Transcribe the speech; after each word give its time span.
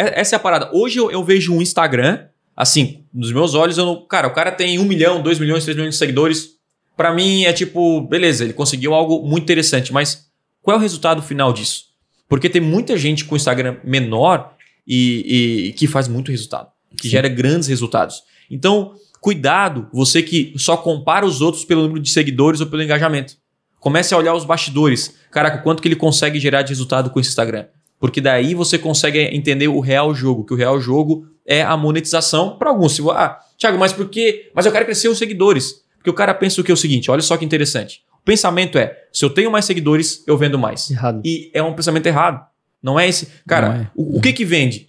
é- 0.00 0.20
essa 0.20 0.34
é 0.34 0.36
a 0.36 0.40
parada. 0.40 0.70
Hoje 0.72 0.98
eu, 0.98 1.10
eu 1.10 1.22
vejo 1.24 1.54
um 1.54 1.60
Instagram, 1.62 2.26
assim, 2.56 3.04
nos 3.12 3.32
meus 3.32 3.54
olhos, 3.54 3.78
eu 3.78 3.86
não. 3.86 4.06
Cara, 4.06 4.28
o 4.28 4.32
cara 4.32 4.52
tem 4.52 4.78
um 4.78 4.84
milhão, 4.84 5.22
dois 5.22 5.38
milhões, 5.38 5.64
três 5.64 5.76
milhões 5.76 5.94
de 5.94 5.98
seguidores. 5.98 6.50
Pra 6.96 7.14
mim 7.14 7.44
é 7.44 7.52
tipo, 7.52 8.02
beleza, 8.02 8.44
ele 8.44 8.52
conseguiu 8.52 8.92
algo 8.94 9.26
muito 9.26 9.44
interessante, 9.44 9.92
mas 9.92 10.26
qual 10.62 10.76
é 10.76 10.78
o 10.78 10.82
resultado 10.82 11.22
final 11.22 11.52
disso? 11.52 11.84
Porque 12.28 12.48
tem 12.48 12.60
muita 12.60 12.96
gente 12.96 13.24
com 13.24 13.34
Instagram 13.34 13.78
menor 13.82 14.54
e, 14.86 15.68
e 15.68 15.72
que 15.72 15.86
faz 15.86 16.08
muito 16.08 16.30
resultado, 16.30 16.68
que 16.96 17.04
Sim. 17.04 17.10
gera 17.10 17.28
grandes 17.28 17.68
resultados. 17.68 18.22
Então, 18.50 18.94
cuidado, 19.20 19.88
você 19.92 20.22
que 20.22 20.52
só 20.56 20.76
compara 20.76 21.24
os 21.24 21.40
outros 21.40 21.64
pelo 21.64 21.82
número 21.82 22.00
de 22.00 22.10
seguidores 22.10 22.60
ou 22.60 22.66
pelo 22.66 22.82
engajamento. 22.82 23.34
Comece 23.78 24.12
a 24.12 24.18
olhar 24.18 24.34
os 24.34 24.44
bastidores. 24.44 25.14
Caraca, 25.30 25.58
quanto 25.58 25.80
que 25.80 25.88
ele 25.88 25.96
consegue 25.96 26.38
gerar 26.38 26.62
de 26.62 26.68
resultado 26.68 27.08
com 27.08 27.18
esse 27.18 27.30
Instagram? 27.30 27.64
Porque 28.00 28.20
daí 28.20 28.54
você 28.54 28.78
consegue 28.78 29.18
entender 29.18 29.68
o 29.68 29.78
real 29.78 30.14
jogo, 30.14 30.44
que 30.44 30.54
o 30.54 30.56
real 30.56 30.80
jogo 30.80 31.26
é 31.46 31.62
a 31.62 31.76
monetização 31.76 32.56
para 32.56 32.70
alguns. 32.70 32.96
Se, 32.96 33.02
ah, 33.10 33.38
Thiago, 33.58 33.78
mas 33.78 33.92
por 33.92 34.08
quê? 34.08 34.50
Mas 34.54 34.64
eu 34.64 34.72
quero 34.72 34.86
crescer 34.86 35.08
os 35.08 35.18
seguidores. 35.18 35.84
Porque 35.98 36.08
o 36.08 36.14
cara 36.14 36.32
pensa 36.32 36.60
o 36.60 36.64
que 36.64 36.70
é 36.70 36.74
o 36.74 36.78
seguinte, 36.78 37.10
olha 37.10 37.20
só 37.20 37.36
que 37.36 37.44
interessante. 37.44 38.02
O 38.22 38.24
pensamento 38.24 38.78
é, 38.78 38.96
se 39.12 39.22
eu 39.22 39.28
tenho 39.28 39.50
mais 39.50 39.66
seguidores, 39.66 40.24
eu 40.26 40.36
vendo 40.38 40.58
mais. 40.58 40.90
Errado. 40.90 41.20
E 41.24 41.50
é 41.52 41.62
um 41.62 41.74
pensamento 41.74 42.06
errado. 42.06 42.42
Não 42.82 42.98
é 42.98 43.06
esse. 43.06 43.28
Cara, 43.46 43.82
é. 43.82 43.90
O, 43.94 44.16
o 44.18 44.20
que 44.20 44.32
que 44.32 44.46
vende? 44.46 44.88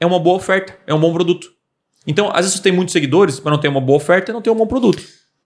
É 0.00 0.06
uma 0.06 0.18
boa 0.18 0.36
oferta, 0.36 0.74
é 0.86 0.94
um 0.94 1.00
bom 1.00 1.12
produto. 1.12 1.50
Então, 2.06 2.30
às 2.30 2.36
vezes 2.36 2.54
você 2.54 2.62
tem 2.62 2.72
muitos 2.72 2.92
seguidores, 2.92 3.38
mas 3.40 3.52
não 3.52 3.60
tem 3.60 3.70
uma 3.70 3.80
boa 3.80 3.98
oferta 3.98 4.30
e 4.30 4.34
não 4.34 4.40
tem 4.40 4.50
um 4.50 4.56
bom 4.56 4.66
produto. 4.66 5.02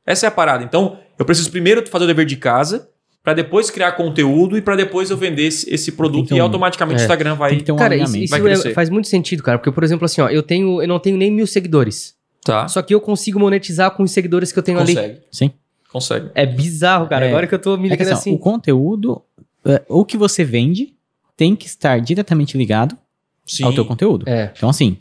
Essa 0.06 0.26
é 0.26 0.28
a 0.28 0.30
parada. 0.30 0.62
Então, 0.62 0.98
eu 1.18 1.24
preciso 1.24 1.50
primeiro 1.50 1.84
fazer 1.88 2.04
o 2.04 2.06
dever 2.06 2.26
de 2.26 2.36
casa, 2.36 2.88
para 3.22 3.34
depois 3.34 3.70
criar 3.70 3.92
conteúdo 3.92 4.56
e 4.56 4.62
para 4.62 4.74
depois 4.74 5.10
eu 5.10 5.16
vender 5.16 5.44
esse, 5.44 5.72
esse 5.72 5.92
produto 5.92 6.34
e 6.34 6.40
automaticamente 6.40 6.98
é. 6.98 7.02
o 7.02 7.04
Instagram 7.04 7.34
vai. 7.36 7.50
Tem 7.50 7.58
que 7.60 7.64
ter 7.64 7.72
um 7.72 7.76
Cara, 7.76 7.94
isso, 7.94 8.04
alinhamento. 8.04 8.24
isso 8.34 8.64
vai 8.64 8.70
é- 8.72 8.74
faz 8.74 8.90
muito 8.90 9.06
sentido, 9.08 9.42
cara. 9.42 9.58
Porque, 9.58 9.70
por 9.70 9.84
exemplo, 9.84 10.04
assim, 10.04 10.20
ó, 10.20 10.28
eu 10.28 10.42
tenho, 10.42 10.82
eu 10.82 10.88
não 10.88 10.98
tenho 10.98 11.16
nem 11.16 11.30
mil 11.30 11.46
seguidores. 11.46 12.16
Tá. 12.44 12.66
Só 12.66 12.82
que 12.82 12.92
eu 12.92 13.00
consigo 13.00 13.38
monetizar 13.38 13.92
com 13.92 14.02
os 14.02 14.10
seguidores 14.10 14.50
que 14.50 14.58
eu 14.58 14.62
tenho 14.62 14.80
ali. 14.80 14.94
Consegue. 14.94 15.20
Sim. 15.30 15.50
Consegue. 15.92 16.30
É 16.34 16.44
bizarro, 16.44 17.06
cara. 17.08 17.26
É. 17.26 17.28
Agora 17.28 17.46
que 17.46 17.54
eu 17.54 17.58
tô 17.60 17.76
me 17.76 17.86
É 17.88 17.92
ligando 17.92 18.08
assim, 18.08 18.30
assim. 18.30 18.34
o 18.34 18.38
conteúdo, 18.38 19.22
é, 19.64 19.82
o 19.88 20.04
que 20.04 20.16
você 20.16 20.42
vende, 20.42 20.94
tem 21.36 21.54
que 21.54 21.66
estar 21.66 22.00
diretamente 22.00 22.58
ligado 22.58 22.98
Sim. 23.46 23.64
ao 23.64 23.72
teu 23.72 23.84
conteúdo. 23.84 24.28
É. 24.28 24.50
Então, 24.56 24.68
assim, 24.68 24.96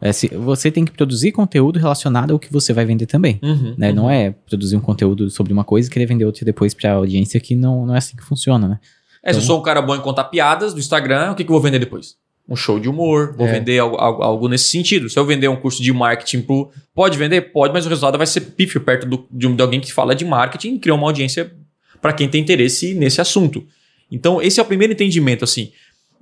é, 0.00 0.12
se- 0.12 0.28
você 0.28 0.70
tem 0.70 0.84
que 0.84 0.92
produzir 0.92 1.32
conteúdo 1.32 1.78
relacionado 1.78 2.32
ao 2.32 2.38
que 2.38 2.52
você 2.52 2.72
vai 2.72 2.84
vender 2.84 3.06
também. 3.06 3.38
Uhum, 3.42 3.74
Né? 3.76 3.88
uhum. 3.90 3.94
Não 3.96 4.10
é 4.10 4.30
produzir 4.30 4.76
um 4.76 4.80
conteúdo 4.80 5.30
sobre 5.30 5.52
uma 5.52 5.64
coisa 5.64 5.88
e 5.88 5.92
querer 5.92 6.06
vender 6.06 6.24
outra 6.24 6.44
depois 6.44 6.72
pra 6.74 6.92
audiência, 6.92 7.38
que 7.40 7.54
não, 7.54 7.86
não 7.86 7.94
é 7.94 7.98
assim 7.98 8.16
que 8.16 8.22
funciona, 8.24 8.68
né? 8.68 8.78
É, 9.22 9.32
se 9.32 9.38
eu 9.40 9.42
sou 9.42 9.58
um 9.58 9.62
cara 9.62 9.82
bom 9.82 9.96
em 9.96 10.00
contar 10.00 10.24
piadas 10.24 10.72
do 10.72 10.78
Instagram, 10.80 11.32
o 11.32 11.34
que, 11.34 11.42
que 11.44 11.50
eu 11.50 11.54
vou 11.54 11.60
vender 11.62 11.78
depois? 11.80 12.14
Um 12.48 12.56
show 12.56 12.78
de 12.80 12.88
humor, 12.88 13.34
vou 13.36 13.46
É. 13.46 13.52
vender 13.52 13.78
algo, 13.78 13.96
algo- 13.96 14.22
algo 14.22 14.48
nesse 14.48 14.68
sentido. 14.70 15.10
Se 15.10 15.18
eu 15.18 15.24
vender 15.26 15.48
um 15.48 15.56
curso 15.56 15.82
de 15.82 15.92
marketing 15.92 16.40
pro. 16.42 16.70
Pode 16.94 17.18
vender? 17.18 17.52
Pode, 17.52 17.74
mas 17.74 17.84
o 17.84 17.88
resultado 17.90 18.16
vai 18.16 18.26
ser 18.26 18.40
pífio 18.40 18.80
perto 18.80 19.06
do- 19.06 19.26
de, 19.30 19.52
de 19.54 19.60
alguém 19.62 19.80
que 19.80 19.92
fala 19.92 20.14
de 20.14 20.24
marketing 20.24 20.76
e 20.76 20.78
criar 20.78 20.94
uma 20.94 21.06
audiência 21.08 21.52
para 22.00 22.12
quem 22.14 22.26
tem 22.28 22.40
interesse 22.40 22.94
nesse 22.94 23.20
assunto. 23.20 23.66
Então, 24.10 24.40
esse 24.40 24.58
é 24.58 24.62
o 24.62 24.66
primeiro 24.66 24.94
entendimento, 24.94 25.44
assim. 25.44 25.72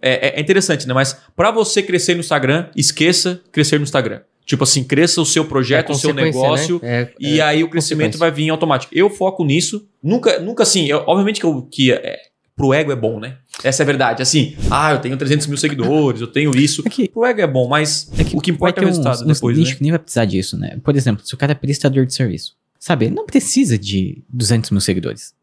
É, 0.00 0.28
é- 0.28 0.39
é 0.39 0.41
interessante, 0.41 0.86
né? 0.86 0.94
Mas 0.94 1.16
para 1.34 1.50
você 1.50 1.83
crescer 1.83 2.14
no 2.14 2.20
Instagram, 2.20 2.69
esqueça 2.77 3.41
crescer 3.52 3.78
no 3.78 3.84
Instagram. 3.84 4.20
Tipo 4.44 4.62
assim, 4.62 4.84
cresça 4.84 5.20
o 5.20 5.27
seu 5.27 5.44
projeto, 5.44 5.91
É 5.91 5.92
o 5.92 5.98
seu 5.98 6.11
consequência, 6.11 6.41
negócio. 6.42 6.80
né? 6.83 7.02
É- 7.02 7.12
E 7.19 7.41
é 7.41 7.42
aí 7.42 7.64
o 7.64 7.69
crescimento 7.69 8.17
vai 8.17 8.30
vir 8.30 8.48
automático. 8.50 8.94
Eu 8.94 9.11
foco 9.11 9.44
nisso. 9.44 9.89
Nunca, 10.02 10.39
nunca 10.39 10.62
assim, 10.62 10.86
eu- 10.86 11.02
obviamente 11.06 11.41
que, 11.41 11.47
eu, 11.47 11.62
que 11.62 11.91
é, 11.92 12.17
pro 12.55 12.72
ego 12.72 12.92
é 12.92 12.97
bom, 12.97 13.19
né? 13.19 13.39
Essa 13.64 13.83
é 13.83 13.84
a 13.84 13.86
verdade. 13.86 14.22
Assim, 14.22 14.55
ah, 14.70 14.92
eu 14.92 14.98
tenho 15.00 15.17
300 15.17 15.47
mil 15.48 15.56
seguidores, 15.56 16.20
eu 16.20 16.27
tenho 16.28 16.55
isso. 16.56 16.83
É 16.86 16.91
que, 16.91 17.08
Pro 17.08 17.24
ego 17.24 17.41
é 17.41 17.47
bom, 17.47 17.67
mas 17.69 18.08
é 18.17 18.22
o 18.36 18.41
que 18.41 18.50
importa 18.52 18.80
é 18.80 18.84
o 18.84 18.86
uns, 18.86 18.91
resultado 18.98 19.22
uns 19.28 19.34
depois, 19.34 19.56
nichos 19.58 19.72
né? 19.72 19.77
que 19.78 19.83
nem 19.83 19.91
vai 19.91 19.98
precisar 19.98 20.24
disso, 20.27 20.56
né? 20.56 20.78
Por 20.84 20.94
exemplo, 20.94 21.27
se 21.27 21.34
o 21.34 21.36
cara 21.36 21.50
é 21.52 21.55
prestador 21.55 22.06
de 22.06 22.14
serviço, 22.14 22.55
sabe? 22.78 23.06
Ele 23.06 23.14
não 23.17 23.27
precisa 23.27 23.77
de 23.77 24.22
200 24.28 24.70
mil 24.70 24.80
seguidores. 24.80 25.34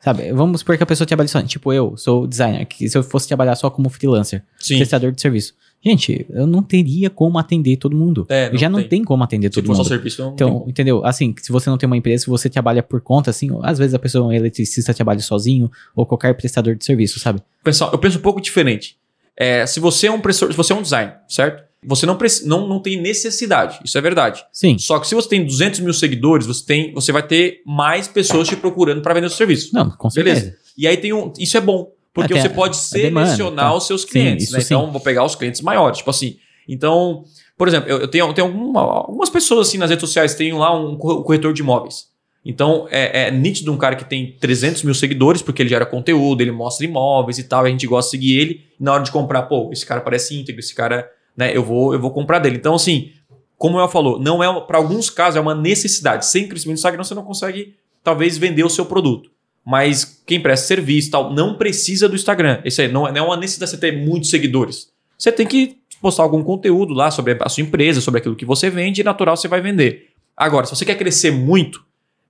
Sabe? 0.00 0.32
Vamos 0.32 0.60
supor 0.60 0.76
que 0.76 0.82
a 0.82 0.86
pessoa 0.86 1.06
trabalha 1.06 1.28
só. 1.28 1.42
Tipo, 1.42 1.72
eu 1.72 1.96
sou 1.96 2.26
designer, 2.26 2.64
que 2.66 2.88
se 2.88 2.96
eu 2.96 3.02
fosse 3.02 3.26
trabalhar 3.26 3.56
só 3.56 3.68
como 3.68 3.88
freelancer, 3.88 4.44
Sim. 4.58 4.76
prestador 4.76 5.12
de 5.12 5.20
serviço. 5.20 5.54
Gente, 5.84 6.26
eu 6.30 6.46
não 6.46 6.60
teria 6.62 7.08
como 7.08 7.38
atender 7.38 7.76
todo 7.76 7.96
mundo. 7.96 8.26
É, 8.28 8.50
já 8.54 8.68
não 8.68 8.82
tem. 8.82 9.04
como 9.04 9.22
atender 9.22 9.48
Se 9.48 9.54
todo 9.54 9.66
for 9.66 9.74
só 9.76 9.82
mundo. 9.82 9.88
serviço, 9.88 10.22
não 10.22 10.32
Então, 10.32 10.64
entendeu? 10.66 11.04
Assim, 11.04 11.32
se 11.40 11.52
você 11.52 11.70
não 11.70 11.78
tem 11.78 11.86
uma 11.86 11.96
empresa, 11.96 12.24
se 12.24 12.30
você 12.30 12.48
trabalha 12.50 12.82
por 12.82 13.00
conta, 13.00 13.30
assim, 13.30 13.48
às 13.62 13.78
vezes 13.78 13.94
a 13.94 13.98
pessoa, 13.98 14.26
um 14.26 14.32
eletricista, 14.32 14.92
trabalha 14.92 15.20
sozinho, 15.20 15.70
ou 15.94 16.04
qualquer 16.04 16.34
prestador 16.34 16.74
de 16.74 16.84
serviço, 16.84 17.20
sabe? 17.20 17.40
Pessoal, 17.62 17.92
eu 17.92 17.98
penso 17.98 18.18
um 18.18 18.22
pouco 18.22 18.40
diferente. 18.40 18.96
É, 19.38 19.64
se 19.66 19.78
você 19.80 20.08
é 20.08 20.10
um 20.10 20.20
professor, 20.20 20.50
se 20.50 20.56
você 20.56 20.72
é 20.72 20.76
um 20.76 20.82
designer, 20.82 21.16
certo? 21.28 21.62
Você 21.86 22.04
não, 22.06 22.18
não, 22.44 22.66
não 22.68 22.82
tem 22.82 23.00
necessidade, 23.00 23.78
isso 23.84 23.96
é 23.96 24.00
verdade. 24.00 24.44
Sim. 24.52 24.76
Só 24.78 24.98
que 24.98 25.06
se 25.06 25.14
você 25.14 25.28
tem 25.28 25.44
200 25.46 25.78
mil 25.80 25.94
seguidores, 25.94 26.44
você, 26.44 26.64
tem, 26.66 26.92
você 26.92 27.12
vai 27.12 27.22
ter 27.22 27.62
mais 27.64 28.08
pessoas 28.08 28.48
te 28.48 28.56
procurando 28.56 29.00
para 29.00 29.14
vender 29.14 29.26
o 29.26 29.30
seu 29.30 29.38
serviço. 29.38 29.70
Não, 29.72 29.88
com 29.90 30.10
certeza. 30.10 30.40
Beleza. 30.40 30.58
E 30.76 30.88
aí 30.88 30.96
tem 30.96 31.12
um. 31.12 31.32
Isso 31.38 31.56
é 31.56 31.60
bom. 31.60 31.92
Porque 32.12 32.32
Até 32.32 32.42
você 32.42 32.48
a- 32.48 32.50
pode 32.50 32.76
a 32.76 32.96
demanda, 32.96 33.26
selecionar 33.26 33.70
tá. 33.70 33.74
os 33.76 33.86
seus 33.86 34.04
clientes. 34.04 34.50
né? 34.50 34.58
sim. 34.58 34.74
Então, 34.74 34.90
vou 34.90 35.00
pegar 35.00 35.24
os 35.24 35.36
clientes 35.36 35.60
maiores. 35.60 35.98
Tipo 35.98 36.10
assim. 36.10 36.36
Então, 36.68 37.22
por 37.56 37.68
exemplo, 37.68 37.88
eu, 37.88 37.98
eu 38.00 38.08
tenho, 38.08 38.26
eu 38.26 38.32
tenho 38.34 38.46
alguma- 38.48 38.80
algumas 38.82 39.30
pessoas 39.30 39.68
assim 39.68 39.78
nas 39.78 39.88
redes 39.88 40.00
sociais, 40.00 40.34
tem 40.34 40.52
lá 40.52 40.76
um 40.76 40.96
co- 40.96 41.22
corretor 41.22 41.52
de 41.52 41.62
imóveis. 41.62 42.06
Então, 42.48 42.88
é, 42.90 43.26
é 43.26 43.30
nítido 43.30 43.70
um 43.70 43.76
cara 43.76 43.94
que 43.94 44.06
tem 44.06 44.34
300 44.40 44.82
mil 44.82 44.94
seguidores, 44.94 45.42
porque 45.42 45.60
ele 45.60 45.68
gera 45.68 45.84
conteúdo, 45.84 46.40
ele 46.40 46.50
mostra 46.50 46.86
imóveis 46.86 47.38
e 47.38 47.44
tal, 47.44 47.66
e 47.66 47.68
a 47.68 47.70
gente 47.70 47.86
gosta 47.86 48.10
de 48.10 48.22
seguir 48.22 48.40
ele. 48.40 48.64
Na 48.80 48.94
hora 48.94 49.02
de 49.02 49.12
comprar, 49.12 49.42
pô, 49.42 49.68
esse 49.70 49.84
cara 49.84 50.00
parece 50.00 50.34
íntegro, 50.34 50.58
esse 50.58 50.74
cara, 50.74 51.06
né, 51.36 51.54
eu 51.54 51.62
vou, 51.62 51.92
eu 51.92 52.00
vou 52.00 52.10
comprar 52.10 52.38
dele. 52.38 52.56
Então, 52.56 52.74
assim, 52.74 53.12
como 53.58 53.78
eu 53.78 53.86
falou, 53.86 54.18
não 54.18 54.42
é 54.42 54.60
para 54.62 54.78
alguns 54.78 55.10
casos 55.10 55.36
é 55.36 55.40
uma 55.40 55.54
necessidade. 55.54 56.24
Sem 56.24 56.48
crescimento 56.48 56.76
do 56.76 56.78
Instagram 56.78 57.04
você 57.04 57.14
não 57.14 57.22
consegue 57.22 57.74
talvez 58.02 58.38
vender 58.38 58.64
o 58.64 58.70
seu 58.70 58.86
produto. 58.86 59.30
Mas 59.62 60.22
quem 60.24 60.40
presta 60.40 60.68
serviço 60.68 61.10
tal 61.10 61.30
não 61.34 61.58
precisa 61.58 62.08
do 62.08 62.14
Instagram. 62.14 62.62
Isso 62.64 62.80
aí 62.80 62.90
não 62.90 63.06
é 63.06 63.12
não 63.12 63.24
é 63.24 63.26
uma 63.26 63.36
necessidade 63.36 63.72
de 63.72 63.76
você 63.76 63.80
ter 63.80 63.92
muitos 63.92 64.30
seguidores. 64.30 64.90
Você 65.18 65.30
tem 65.30 65.46
que 65.46 65.76
postar 66.00 66.22
algum 66.22 66.42
conteúdo 66.42 66.94
lá 66.94 67.10
sobre 67.10 67.36
a 67.38 67.48
sua 67.50 67.62
empresa, 67.62 68.00
sobre 68.00 68.20
aquilo 68.20 68.36
que 68.36 68.46
você 68.46 68.70
vende, 68.70 69.02
e 69.02 69.04
natural 69.04 69.36
você 69.36 69.48
vai 69.48 69.60
vender. 69.60 70.12
Agora, 70.34 70.64
se 70.64 70.74
você 70.74 70.86
quer 70.86 70.96
crescer 70.96 71.32
muito, 71.32 71.84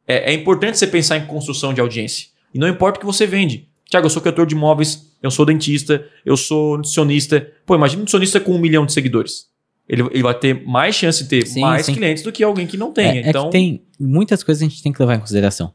é, 0.08 0.32
é 0.32 0.34
importante 0.34 0.78
você 0.78 0.86
pensar 0.86 1.16
em 1.18 1.26
construção 1.26 1.72
de 1.74 1.80
audiência. 1.80 2.26
E 2.54 2.58
não 2.58 2.66
importa 2.66 2.96
o 2.96 3.00
que 3.00 3.06
você 3.06 3.26
vende. 3.26 3.68
Tiago, 3.90 4.06
eu 4.06 4.10
sou 4.10 4.20
corretor 4.22 4.46
de 4.46 4.54
imóveis, 4.54 5.06
eu 5.22 5.30
sou 5.30 5.44
dentista, 5.46 6.04
eu 6.24 6.36
sou 6.36 6.76
nutricionista. 6.78 7.46
Pô, 7.66 7.74
imagina 7.74 7.98
um 7.98 8.00
nutricionista 8.02 8.40
com 8.40 8.52
um 8.52 8.58
milhão 8.58 8.84
de 8.86 8.92
seguidores. 8.92 9.46
Ele, 9.88 10.02
ele 10.10 10.22
vai 10.22 10.34
ter 10.38 10.66
mais 10.66 10.94
chance 10.94 11.22
de 11.22 11.28
ter 11.28 11.46
Sim, 11.46 11.60
mais 11.62 11.86
sim. 11.86 11.94
clientes 11.94 12.22
do 12.22 12.30
que 12.32 12.42
alguém 12.42 12.66
que 12.66 12.76
não 12.76 12.92
tenha. 12.92 13.20
É, 13.22 13.26
é 13.26 13.28
então, 13.30 13.46
que 13.46 13.52
tem 13.52 13.82
muitas 13.98 14.42
coisas 14.42 14.60
que 14.60 14.66
a 14.66 14.68
gente 14.68 14.82
tem 14.82 14.92
que 14.92 15.00
levar 15.00 15.14
em 15.16 15.20
consideração. 15.20 15.72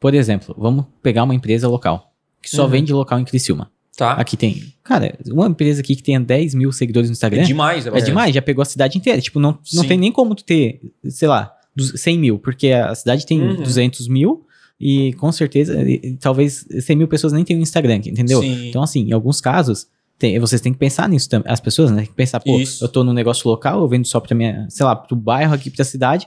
Por 0.00 0.14
exemplo, 0.14 0.54
vamos 0.58 0.86
pegar 1.02 1.24
uma 1.24 1.34
empresa 1.34 1.68
local, 1.68 2.12
que 2.42 2.48
só 2.50 2.64
Uhum. 2.64 2.68
vende 2.70 2.92
local 2.92 3.18
em 3.18 3.24
Criciúma. 3.24 3.70
tá. 3.96 4.12
Aqui 4.14 4.36
tem, 4.38 4.72
cara, 4.82 5.14
uma 5.30 5.46
empresa 5.46 5.80
aqui 5.82 5.94
que 5.94 6.02
tenha 6.02 6.18
10 6.18 6.54
mil 6.54 6.72
seguidores 6.72 7.10
no 7.10 7.12
Instagram, 7.12 7.42
É 7.42 7.44
demais. 7.44 7.86
é 7.86 7.90
bastante. 7.90 8.08
demais, 8.08 8.34
já 8.34 8.40
pegou 8.40 8.62
a 8.62 8.64
cidade 8.64 8.96
inteira. 8.96 9.20
Tipo, 9.20 9.38
não, 9.38 9.50
não 9.74 9.82
Sim. 9.82 9.88
tem 9.88 9.98
nem 9.98 10.10
como 10.10 10.34
tu 10.34 10.42
ter, 10.44 10.80
sei 11.10 11.28
lá, 11.28 11.54
100 11.78 12.18
mil, 12.18 12.38
porque 12.38 12.68
a 12.68 12.94
cidade 12.94 13.24
tem 13.26 13.40
Uhum. 13.40 13.62
200 13.62 14.08
mil 14.08 14.44
e 14.80 15.12
com 15.14 15.30
certeza, 15.32 15.80
e- 15.88 16.16
talvez 16.20 16.66
100 16.80 16.96
mil 16.96 17.08
pessoas 17.08 17.32
nem 17.32 17.44
tenham 17.44 17.60
Instagram, 17.62 17.96
entendeu? 17.96 18.40
Sim. 18.40 18.68
Então, 18.68 18.82
assim, 18.82 19.08
em 19.08 19.12
alguns 19.12 19.40
casos, 19.40 19.86
tem- 20.18 20.38
vocês 20.38 20.60
têm 20.60 20.72
que 20.72 20.78
pensar 20.78 21.08
nisso 21.08 21.28
também. 21.28 21.50
As 21.50 21.60
pessoas, 21.60 21.90
né? 21.90 21.98
Tem 21.98 22.06
que 22.06 22.12
pensar, 22.14 22.40
pô, 22.40 22.58
Isso. 22.58 22.84
eu 22.84 22.88
tô 22.88 23.02
num 23.04 23.12
negócio 23.12 23.48
local, 23.48 23.80
eu 23.80 23.88
vendo 23.88 24.06
só 24.06 24.20
pra 24.20 24.34
minha, 24.36 24.66
sei 24.68 24.84
lá, 24.84 24.94
pro 24.96 25.16
bairro 25.16 25.54
aqui, 25.54 25.70
pra 25.70 25.84
cidade. 25.84 26.26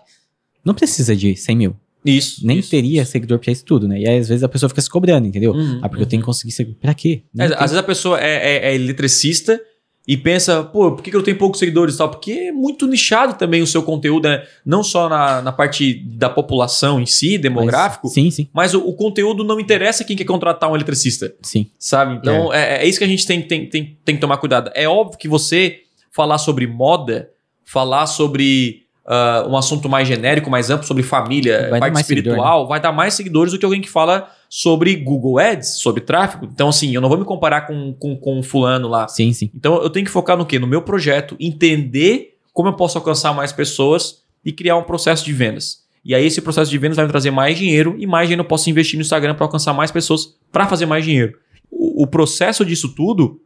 Não 0.63 0.73
precisa 0.73 1.15
de 1.15 1.35
100 1.35 1.55
mil. 1.55 1.75
Isso. 2.03 2.45
Nem 2.45 2.59
isso, 2.59 2.69
teria 2.69 3.01
isso. 3.01 3.11
seguidor 3.11 3.39
pra 3.39 3.51
isso 3.51 3.65
tudo, 3.65 3.87
né? 3.87 3.99
E 3.99 4.07
aí, 4.07 4.19
às 4.19 4.27
vezes, 4.29 4.43
a 4.43 4.47
pessoa 4.49 4.69
fica 4.69 4.81
se 4.81 4.89
cobrando, 4.89 5.27
entendeu? 5.27 5.53
Uhum, 5.53 5.79
ah, 5.81 5.89
porque 5.89 6.03
eu 6.03 6.07
tenho 6.07 6.21
que 6.21 6.25
conseguir 6.25 6.51
seguidor. 6.51 6.79
Pra 6.79 6.93
quê? 6.93 7.23
É, 7.37 7.45
às 7.45 7.59
vezes 7.71 7.77
a 7.77 7.83
pessoa 7.83 8.19
é, 8.21 8.57
é- 8.57 8.71
é 8.71 8.75
eletricista 8.75 9.59
e 10.07 10.15
pensa, 10.15 10.63
pô, 10.63 10.91
por 10.91 11.01
que 11.01 11.09
que 11.09 11.17
eu 11.17 11.23
tenho 11.23 11.37
poucos 11.37 11.59
seguidores 11.59 11.95
e 11.95 11.97
tal? 11.97 12.09
Porque 12.09 12.31
é 12.31 12.51
muito 12.51 12.85
nichado 12.85 13.33
também 13.33 13.61
o 13.61 13.67
seu 13.67 13.81
conteúdo, 13.81 14.27
né? 14.27 14.43
Não 14.65 14.83
só 14.83 15.09
na, 15.09 15.41
na 15.41 15.51
parte 15.51 15.95
da 16.05 16.29
população 16.29 17.01
em 17.01 17.05
si, 17.05 17.37
demográfico, 17.37 18.07
Mas- 18.07 18.13
sim, 18.13 18.29
sim, 18.29 18.47
mas 18.53 18.73
o, 18.73 18.79
o 18.81 18.93
conteúdo 18.93 19.43
não 19.43 19.59
interessa 19.59 20.03
quem 20.03 20.15
quer 20.15 20.25
contratar 20.25 20.71
um 20.71 20.75
eletricista, 20.75 21.33
sim. 21.41 21.69
sabe? 21.79 22.15
Então 22.15 22.53
é, 22.53 22.83
é 22.83 22.87
isso 22.87 22.99
que 22.99 23.05
a 23.05 23.07
gente 23.07 23.25
tem, 23.25 23.41
tem, 23.41 23.67
tem, 23.67 23.97
tem 24.05 24.15
que 24.15 24.21
tomar 24.21 24.37
cuidado. 24.37 24.71
É 24.75 24.87
óbvio 24.87 25.17
que 25.17 25.27
você 25.27 25.81
falar 26.11 26.37
sobre 26.37 26.67
moda, 26.67 27.29
falar 27.65 28.05
sobre 28.05 28.84
ah, 29.07 29.45
um 29.47 29.55
assunto 29.55 29.87
mais 29.87 30.07
genérico, 30.07 30.49
mais 30.49 30.69
amplo, 30.69 30.85
sobre 30.85 31.03
família, 31.03 31.67
Vai 31.69 31.79
parte 31.79 31.93
mais 31.93 32.07
seguidor, 32.07 32.33
espiritual, 32.33 32.67
vai 32.67 32.79
dar 32.79 32.91
mais 32.91 33.13
seguidores 33.13 33.53
do 33.53 33.59
que 33.59 33.65
alguém 33.65 33.81
que 33.81 33.89
fala 33.89 34.31
sobre 34.49 34.95
Google 34.95 35.37
Ads, 35.37 35.79
sobre 35.79 36.01
tráfego. 36.01 36.49
Então, 36.51 36.69
assim, 36.69 36.93
eu 36.93 37.01
não 37.01 37.09
vou 37.09 37.17
me 37.17 37.25
comparar 37.25 37.61
com, 37.61 37.93
com, 37.93 38.15
com 38.15 38.39
o 38.39 38.43
fulano 38.43 38.87
lá. 38.87 39.07
Sim, 39.07 39.31
sim. 39.31 39.51
Então 39.53 39.81
eu 39.81 39.89
tenho 39.89 40.05
que 40.05 40.11
focar 40.11 40.35
no 40.35 40.45
quê? 40.45 40.57
No 40.57 40.65
meu 40.65 40.81
projeto, 40.81 41.35
entender 41.39 42.37
como 42.51 42.69
eu 42.69 42.73
posso 42.73 42.97
alcançar 42.97 43.33
mais 43.33 43.51
pessoas 43.51 44.23
e 44.43 44.51
criar 44.51 44.77
um 44.77 44.83
processo 44.83 45.23
de 45.23 45.33
vendas. 45.33 45.83
E 46.03 46.15
aí 46.15 46.25
esse 46.25 46.41
processo 46.41 46.71
de 46.71 46.77
vendas 46.77 46.95
vai 46.95 47.05
me 47.05 47.11
trazer 47.11 47.31
mais 47.31 47.57
dinheiro 47.57 47.95
e 47.97 48.07
mais 48.07 48.27
dinheiro 48.27 48.41
eu 48.41 48.47
posso 48.47 48.69
investir 48.69 48.97
no 48.97 49.01
Instagram 49.01 49.35
para 49.35 49.45
alcançar 49.45 49.73
mais 49.73 49.91
pessoas 49.91 50.35
para 50.51 50.67
fazer 50.67 50.85
mais 50.85 51.03
dinheiro. 51.03 51.37
O, 51.69 52.03
o 52.03 52.07
processo 52.07 52.63
disso 52.63 52.93
tudo 52.95 53.41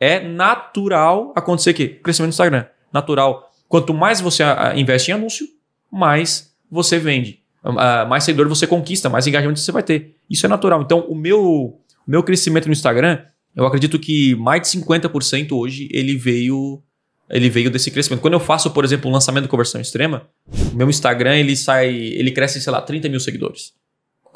É 0.00 0.20
natural 0.26 1.32
acontecer 1.36 1.70
o 1.70 1.74
quê? 1.74 1.88
Crescimento 1.88 2.30
do 2.30 2.34
Instagram. 2.34 2.66
Natural. 2.92 3.53
Quanto 3.68 3.92
mais 3.94 4.20
você 4.20 4.42
ah, 4.42 4.72
investe 4.76 5.10
em 5.10 5.14
anúncio, 5.14 5.46
mais 5.90 6.54
você 6.70 6.98
vende. 6.98 7.40
Ah, 7.62 8.04
mais 8.04 8.24
seguidor 8.24 8.48
você 8.48 8.66
conquista, 8.66 9.08
mais 9.08 9.26
engajamento 9.26 9.60
você 9.60 9.72
vai 9.72 9.82
ter. 9.82 10.16
Isso 10.28 10.44
é 10.44 10.48
natural. 10.48 10.82
Então, 10.82 11.00
o 11.00 11.14
meu, 11.14 11.80
meu 12.06 12.22
crescimento 12.22 12.66
no 12.66 12.72
Instagram, 12.72 13.20
eu 13.56 13.66
acredito 13.66 13.98
que 13.98 14.34
mais 14.36 14.62
de 14.62 14.78
50% 14.78 15.52
hoje 15.52 15.88
ele 15.92 16.16
veio 16.16 16.82
ele 17.30 17.48
veio 17.48 17.70
desse 17.70 17.90
crescimento. 17.90 18.20
Quando 18.20 18.34
eu 18.34 18.40
faço, 18.40 18.70
por 18.70 18.84
exemplo, 18.84 19.10
um 19.10 19.12
lançamento 19.12 19.44
de 19.44 19.48
conversão 19.48 19.80
extrema, 19.80 20.28
o 20.72 20.76
meu 20.76 20.88
Instagram 20.90 21.36
ele 21.36 21.56
sai, 21.56 21.88
ele 21.88 22.30
cresce, 22.30 22.60
sei 22.60 22.72
lá, 22.72 22.82
30 22.82 23.08
mil 23.08 23.18
seguidores. 23.18 23.72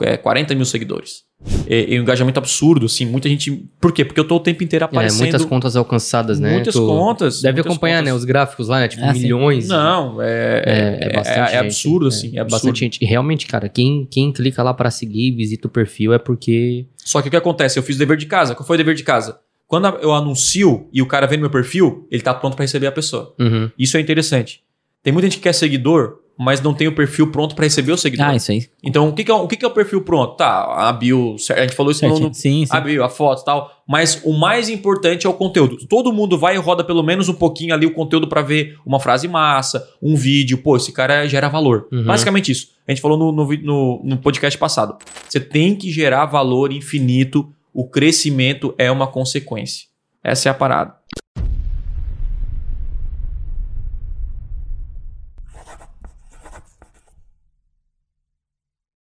É, 0.01 0.17
40 0.17 0.55
mil 0.55 0.65
seguidores. 0.65 1.25
É, 1.69 1.95
é 1.95 1.99
um 1.99 2.03
engajamento 2.03 2.39
absurdo, 2.39 2.87
assim, 2.87 3.07
muita 3.07 3.29
gente. 3.29 3.65
Por 3.81 3.93
quê? 3.93 4.05
Porque 4.05 4.19
eu 4.19 4.27
tô 4.27 4.37
o 4.37 4.41
tempo 4.41 4.65
inteiro 4.65 4.85
É, 4.85 4.87
aparecendo. 4.87 5.21
muitas 5.21 5.45
contas 5.45 5.77
alcançadas, 5.77 6.41
né? 6.41 6.53
Muitas 6.53 6.75
Tu 6.75 6.85
contas. 6.85 7.41
Deve 7.41 7.55
muitas 7.59 7.71
acompanhar, 7.73 7.99
contas. 7.99 8.13
né? 8.13 8.17
Os 8.17 8.25
gráficos 8.25 8.69
lá, 8.69 8.81
né? 8.81 8.89
Tipo, 8.89 9.05
Ah, 9.05 9.15
sim. 9.15 9.21
milhões. 9.23 9.69
Não, 9.69 10.21
é, 10.21 10.63
É, 10.67 10.99
é 11.09 11.13
bastante 11.13 11.39
é, 11.39 11.47
gente, 11.47 11.57
absurdo, 11.59 12.07
é, 12.07 12.09
assim. 12.09 12.27
É 12.37 12.41
absurdo. 12.41 12.51
Bastante 12.51 12.81
gente. 12.81 12.99
E 13.01 13.07
realmente, 13.07 13.47
cara, 13.47 13.69
quem, 13.69 14.07
quem 14.11 14.33
clica 14.33 14.63
lá 14.63 14.75
pra 14.75 14.91
seguir 14.91 15.29
e 15.29 15.31
visita 15.31 15.69
o 15.69 15.71
perfil 15.71 16.13
é 16.13 16.19
porque. 16.19 16.87
Só 16.97 17.23
que 17.23 17.29
o 17.29 17.31
que 17.31 17.37
acontece? 17.37 17.79
Eu 17.79 17.83
fiz 17.85 17.95
o 17.97 17.99
dever 18.01 18.17
de 18.17 18.27
casa. 18.27 18.55
Qual 18.55 18.67
foi 18.67 18.75
o 18.75 18.79
dever 18.79 18.95
de 18.97 19.05
casa? 19.05 19.39
Quando 19.67 19.87
eu 20.01 20.13
anuncio 20.15 20.89
e 20.93 21.01
o 21.03 21.07
cara 21.07 21.27
vê 21.27 21.37
no 21.37 21.43
meu 21.43 21.51
perfil, 21.51 22.07
ele 22.11 22.23
tá 22.23 22.33
pronto 22.35 22.57
para 22.57 22.65
receber 22.65 22.87
a 22.87 22.93
pessoa. 22.93 23.35
Uhum. 23.39 23.71
Isso 23.79 23.97
é 23.97 24.01
interessante. 24.01 24.63
Tem 25.03 25.13
muita 25.13 25.27
gente 25.29 25.37
que 25.37 25.43
quer 25.45 25.53
seguidor, 25.53 26.17
mas 26.39 26.61
não 26.61 26.73
tem 26.73 26.87
o 26.87 26.95
perfil 26.95 27.33
pronto 27.33 27.57
para 27.57 27.65
receber 27.65 27.91
o 27.91 27.97
seguidor. 27.97 28.27
Ah, 28.27 28.37
isso 28.37 28.53
aí. 28.53 28.69
Então, 28.81 29.09
o 29.09 29.13
que, 29.13 29.25
que 29.25 29.31
é, 29.31 29.35
o 29.35 29.49
que, 29.49 29.57
que 29.57 29.65
é 29.65 29.69
o 29.69 29.73
perfil 29.73 30.03
pronto? 30.03 30.37
Tá, 30.37 30.89
a 30.89 30.93
bio, 30.93 31.35
a 31.51 31.61
gente 31.63 31.75
falou 31.75 31.91
isso 31.91 32.07
no, 32.07 32.33
Sim, 32.33 32.65
sim. 32.65 32.67
a 32.71 32.81
bio, 32.81 33.03
a 33.03 33.09
foto 33.09 33.43
e 33.43 33.45
tal. 33.45 33.71
Mas 33.89 34.21
o 34.25 34.33
mais 34.33 34.69
importante 34.69 35.27
é 35.27 35.31
o 35.31 35.35
conteúdo. 35.35 35.79
Todo 35.89 36.13
mundo 36.13 36.39
vai 36.39 36.55
e 36.55 36.59
roda 36.59 36.85
pelo 36.85 37.03
menos 37.03 37.29
um 37.29 37.35
pouquinho 37.35 37.75
ali 37.75 37.87
o 37.87 37.93
conteúdo 37.93 38.29
para 38.29 38.41
ver 38.41 38.79
uma 38.87 39.01
frase 39.01 39.27
massa, 39.27 39.85
um 40.01 40.15
vídeo. 40.15 40.59
Pô, 40.59 40.77
esse 40.77 40.93
cara 40.93 41.27
gera 41.27 41.49
valor. 41.49 41.89
Uhum. 41.91 42.05
Basicamente 42.05 42.53
isso. 42.53 42.69
A 42.87 42.93
gente 42.93 43.01
falou 43.01 43.19
no, 43.19 43.33
no, 43.33 44.03
no 44.05 44.17
podcast 44.19 44.57
passado. 44.57 44.97
Você 45.29 45.41
tem 45.41 45.75
que 45.75 45.91
gerar 45.91 46.27
valor 46.27 46.73
infinito. 46.73 47.51
O 47.75 47.89
crescimento 47.89 48.75
é 48.79 48.91
uma 48.91 49.07
consequência. 49.07 49.87
Essa 50.23 50.49
é 50.49 50.53
a 50.53 50.55
parada. 50.55 50.98